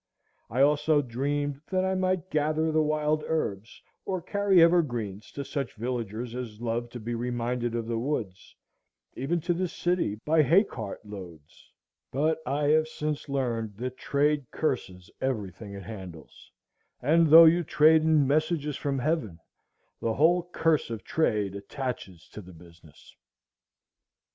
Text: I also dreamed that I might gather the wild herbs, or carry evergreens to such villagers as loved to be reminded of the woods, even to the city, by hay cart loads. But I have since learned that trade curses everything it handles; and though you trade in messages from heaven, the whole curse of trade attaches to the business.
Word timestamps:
I 0.49 0.61
also 0.63 1.03
dreamed 1.03 1.61
that 1.69 1.85
I 1.85 1.93
might 1.93 2.31
gather 2.31 2.71
the 2.71 2.81
wild 2.81 3.23
herbs, 3.27 3.83
or 4.03 4.19
carry 4.19 4.59
evergreens 4.59 5.31
to 5.33 5.45
such 5.45 5.75
villagers 5.75 6.33
as 6.33 6.59
loved 6.59 6.91
to 6.93 6.99
be 6.99 7.13
reminded 7.13 7.75
of 7.75 7.85
the 7.85 7.99
woods, 7.99 8.55
even 9.15 9.39
to 9.41 9.53
the 9.53 9.67
city, 9.67 10.15
by 10.25 10.41
hay 10.41 10.63
cart 10.63 11.05
loads. 11.05 11.71
But 12.11 12.39
I 12.47 12.69
have 12.69 12.87
since 12.87 13.29
learned 13.29 13.77
that 13.77 13.95
trade 13.95 14.49
curses 14.49 15.11
everything 15.21 15.73
it 15.75 15.83
handles; 15.83 16.49
and 16.99 17.27
though 17.27 17.45
you 17.45 17.63
trade 17.63 18.01
in 18.01 18.25
messages 18.25 18.77
from 18.77 18.97
heaven, 18.97 19.37
the 19.99 20.15
whole 20.15 20.49
curse 20.51 20.89
of 20.89 21.03
trade 21.03 21.53
attaches 21.55 22.27
to 22.29 22.41
the 22.41 22.53
business. 22.53 23.15